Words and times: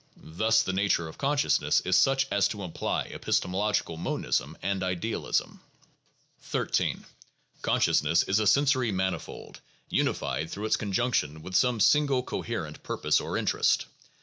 Thus 0.33 0.63
the 0.63 0.73
nature 0.73 1.07
of 1.07 1.19
consciousness 1.19 1.79
is 1.81 1.95
such 1.95 2.25
as 2.31 2.47
to 2.47 2.63
imply 2.63 3.03
epistemological 3.03 3.97
monism 3.97 4.57
and 4.63 4.81
idealism. 4.81 5.61
(16.) 6.39 7.01
13. 7.01 7.05
Consciousness 7.61 8.23
is 8.23 8.39
a 8.39 8.47
sensory 8.47 8.91
manifold 8.91 9.61
unified 9.89 10.49
through 10.49 10.65
its 10.65 10.75
con 10.77 10.91
junction 10.91 11.43
with 11.43 11.53
some 11.55 11.79
single 11.79 12.23
coherent 12.23 12.81
purpose 12.81 13.19
or 13.21 13.37
interest. 13.37 13.85